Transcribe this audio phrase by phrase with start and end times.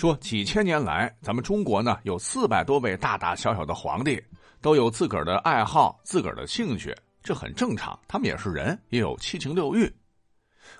[0.00, 4.18] 说几千年来，咱们中国呢有四百多位大大小小的皇帝，
[4.62, 8.00] 都有自个儿的爱好、自个儿的兴趣，这很正常。
[8.08, 9.92] 他们也是人，也有七情六欲。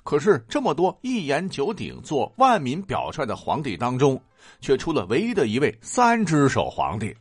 [0.04, 4.18] 可是这么多一言九鼎、做万民表率的皇帝当中，
[4.62, 7.14] 却出了唯一的一位三只手皇帝。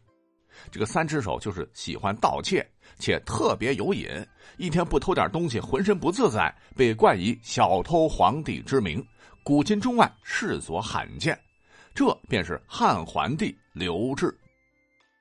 [0.71, 2.65] 这个三只手就是喜欢盗窃，
[2.97, 4.07] 且特别有瘾，
[4.55, 9.05] 一天不偷点东西浑身不自在，被冠以“小偷皇帝”之名，
[9.43, 11.37] 古今中外世所罕见。
[11.99, 14.33] 这便是汉桓帝刘志。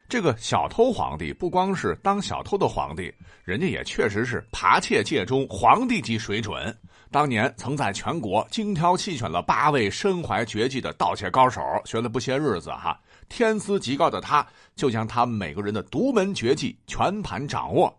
[0.09, 6.73] 这个小偷皇帝不光是当小偷的皇帝，人家也确实是扒窃界中皇帝级水准。
[7.11, 12.97] 当年曾在全国精挑细选了八位身怀绝技的盗窃高手，学了不些日子哈。
[13.29, 17.93] 天资极高的他，就将他们每个人的独门绝技全盘掌握。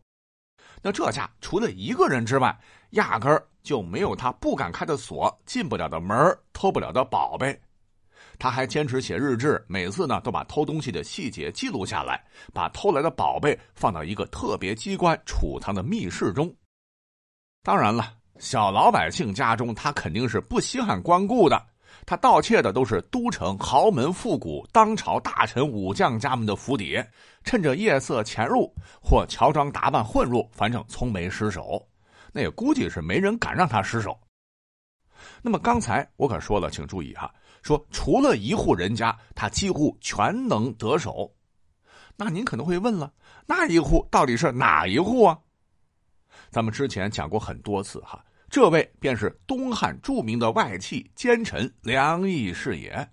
[0.82, 2.58] 那这下除了一个人之外，
[2.92, 6.18] 压根儿就没有他不敢开的锁、进不了的门、
[6.54, 7.60] 偷不了的宝贝。
[8.40, 16.52] 他还坚持写日志，每次呢都把偷东西的细节记录下来，把偷来的宝贝放到一个特别机关储藏的密室中。
[17.62, 21.62] 当然了，小老百姓家中他肯定是不稀罕光顾的。
[22.06, 27.04] 他盗窃的都是都城豪门富贾、当朝大臣、武将家们的府邸，
[27.44, 31.86] 趁着夜色潜入或乔装打扮混入，反正从没失手。
[32.32, 34.18] 那也估计是没人敢让他失手。
[35.42, 41.34] 那么刚才我可说了，请注意哈，说除了一户人家，他几乎全能得手。
[42.16, 43.12] 那您可能会问了，
[43.46, 45.40] 那一户到底是哪一户啊？
[46.50, 48.24] 咱们之前讲过很多次哈。
[48.50, 53.08] 这位便是东汉著名的外戚奸臣梁毅是也，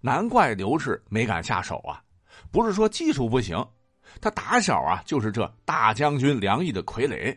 [0.00, 2.00] 难怪刘氏没敢下手啊！
[2.52, 3.56] 不是说技术不行，
[4.20, 7.36] 他打小啊就是这大将军梁毅的傀儡。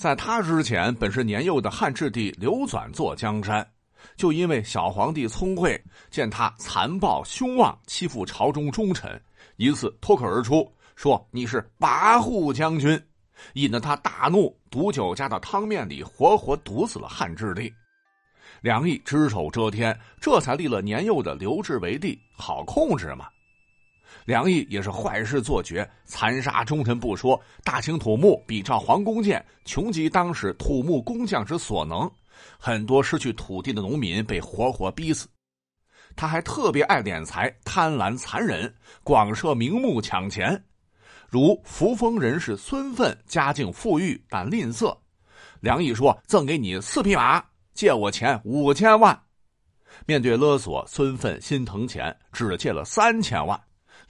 [0.00, 3.70] 在他之前，本是年幼的汉质帝刘纂坐江山，
[4.16, 5.78] 就因为小皇帝聪慧，
[6.10, 9.22] 见他残暴凶妄，欺负朝中忠臣，
[9.56, 12.98] 一次脱口而出说：“你是跋扈将军。”
[13.52, 17.70] 引得他大怒，毒酒加到汤面里，活活毒死了汉质帝。
[18.62, 23.26] 梁毅只手遮天，这才立了年幼的刘志为帝，好控制嘛。
[24.24, 32.10] 梁毅也是坏事做绝，残杀忠臣不说，大兴土木，比照皇宫建，穷极当时土木工匠之所能，
[32.58, 35.28] 很多失去土地的农民被活活逼死。
[36.16, 38.72] 他还特别爱敛财，贪婪残忍，
[39.02, 40.62] 广设名目抢钱。
[41.28, 44.96] 如扶风人士孙奋家境富裕，但吝啬。
[45.60, 47.42] 梁毅说：“赠给你四匹马，
[47.74, 49.18] 借我钱五千万。”
[50.06, 53.60] 面对勒索，孙奋心疼钱，只借了三千万。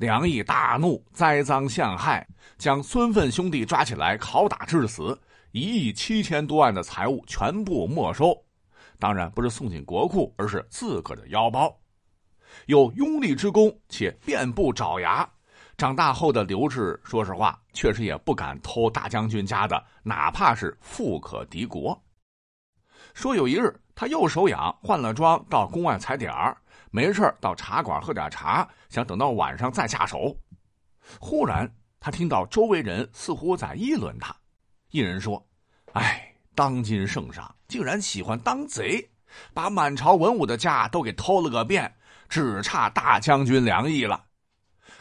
[0.01, 5.21] 梁毅大怒，栽赃陷害，将孙奋兄弟抓起来拷打致死，
[5.53, 8.35] 一亿七千多万的财物全部没收。
[8.99, 11.79] 当然不是送进国库，而是自个儿的腰包。
[12.65, 15.29] 有拥立之功，且遍布爪牙。
[15.77, 22.03] 长大后的刘志，说实话，确实也不敢偷大将军家的，哪怕是富可敌国。
[23.13, 26.57] 说有一日，他又手痒，换了装到宫外踩点儿，
[26.91, 30.37] 没事到茶馆喝点茶，想等到晚上再下手。
[31.21, 34.35] 忽然，他听到周围人似乎在议论他。
[34.91, 35.47] 一人说
[35.95, 39.09] ：“哎，当今圣上竟然喜欢当贼，
[39.55, 41.95] 把满朝文武的家都给偷了个遍，
[42.29, 44.25] 只差大将军梁毅了。”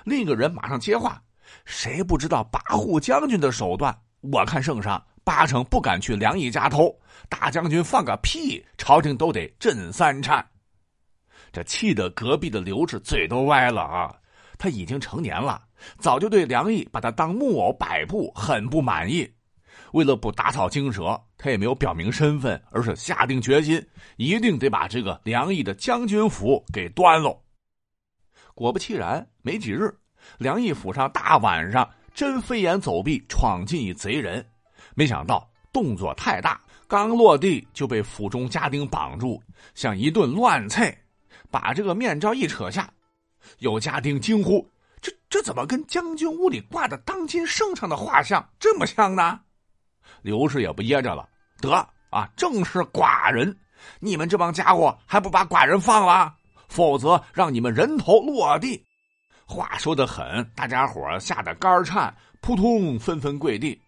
[0.05, 1.21] 另一个人马上接话
[1.65, 3.99] ：“谁不知道跋扈将军的手段？
[4.21, 6.95] 我看圣上八成不敢去梁毅家偷。
[7.27, 10.47] 大将军放个屁，朝廷都得震三颤。”
[11.51, 14.15] 这气得隔壁的刘志嘴都歪了啊！
[14.57, 15.61] 他已经成年了，
[15.97, 19.29] 早就对梁毅把他当木偶摆布很不满意。
[19.93, 23.83] 为了不打草惊蛇，他也没有表明身份，而是下定决心，
[24.17, 27.41] 一定得把这个梁毅的将军府给端喽。
[28.53, 29.91] 果不其然，没几日，
[30.37, 34.45] 梁毅府上大晚上真飞檐走壁闯进一贼人，
[34.93, 39.41] 没想到动作太大，刚落地就被府中家丁绑住，
[39.73, 40.95] 像一顿乱菜，
[41.51, 42.89] 把这个面罩一扯下，
[43.59, 44.67] 有家丁惊呼
[45.01, 49.39] ：“这这怎么跟将军屋里挂的当今圣上的画像这么像呢？”
[50.21, 51.27] 刘氏也不掖着了，
[51.61, 51.71] 得
[52.09, 53.55] 啊，正是寡人，
[53.99, 56.35] 你们这帮家伙还不把寡人放了？
[56.67, 58.83] 否则让你们人头落地！
[59.45, 63.79] 话说的狠，大家伙吓得肝颤，扑通纷纷跪地。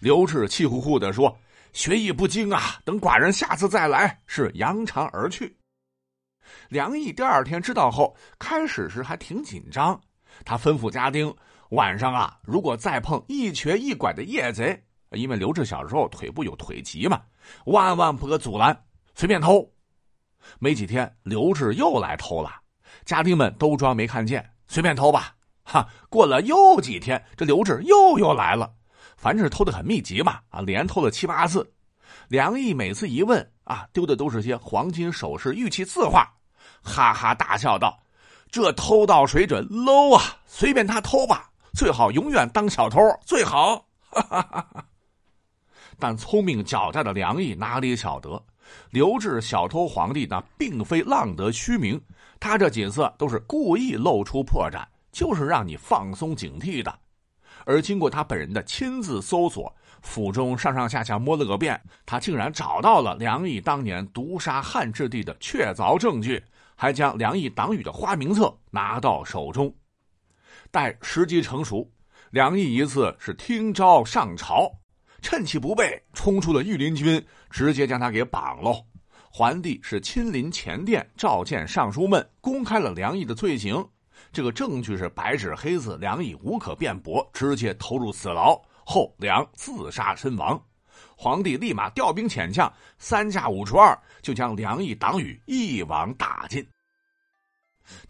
[0.00, 1.38] 刘志气呼呼的说
[1.72, 5.56] ：“学艺不精啊，等寡人下次再来。”是扬长而去。
[6.68, 10.00] 梁毅第二天知道后，开始时还挺紧张。
[10.44, 11.34] 他吩咐家丁，
[11.70, 14.82] 晚上啊，如果再碰一瘸一拐的夜贼，
[15.12, 17.22] 因为刘志小时候腿部有腿疾嘛，
[17.66, 18.84] 万万不可阻拦，
[19.14, 19.70] 随便偷。
[20.58, 22.50] 没几天，刘志又来偷了。
[23.04, 25.34] 家丁们都装没看见，随便偷吧。
[25.62, 28.74] 哈，过了又几天，这刘志又又来了，
[29.16, 31.72] 凡是偷的很密集嘛，啊，连偷了七八次。
[32.28, 36.30] 梁毅每次一问，啊，丢的都是些黄金首饰、玉器字画，
[36.84, 37.98] 哈哈大笑道
[38.52, 44.84] ：“这偷盗水准 low 啊，随便他偷吧，最好永远当小偷最好。”哈哈哈哈。
[45.98, 48.42] 但聪明狡诈的梁毅哪里晓得，
[48.90, 52.00] 刘志小偷皇帝那并非浪得虚名，
[52.38, 56.92] 他这几次都是故意露出破绽，就是让你放松警惕的。
[57.64, 66.44] 而经过他本人的亲自搜索，府中上上下下摸了个遍，他竟然找到了梁毅当年毒杀汉质帝的确凿证据，
[66.74, 69.74] 还将梁毅党羽的花名册拿到手中。
[70.70, 71.90] 待时机成熟，
[72.30, 74.70] 梁毅一次是听招上朝。
[75.22, 78.84] 趁其不备，冲出了御林军，直接将他给绑喽。
[79.30, 83.82] 桓帝是亲临前殿召见尚书们，公开了梁毅的罪行。
[84.32, 88.60] 这个证据是白纸黑字，梁毅无可辩驳，直接投入死牢。
[88.84, 90.62] 后梁自杀身亡。
[91.24, 96.62] 皇帝立马调兵遣将，三下五除二就将梁毅党羽一网打尽。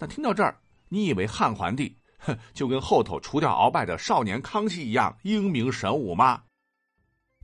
[0.01, 0.59] 那听到这儿，
[0.89, 6.43] 你以为汉桓帝哼就跟后头除掉鳌拜的少年康熙一样英明神武吗？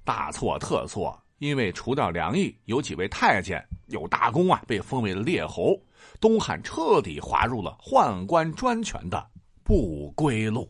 [0.02, 1.16] 大错特错！
[1.38, 5.80] 因为除掉梁毅，有几位太监有大功啊，被封为了列侯，
[6.20, 9.24] 东汉彻底滑入了宦官专权的
[9.62, 10.68] 不归路。